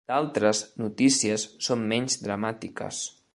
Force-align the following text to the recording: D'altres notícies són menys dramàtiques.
D'altres 0.09 0.61
notícies 0.83 1.45
són 1.67 1.85
menys 1.93 2.17
dramàtiques. 2.29 3.05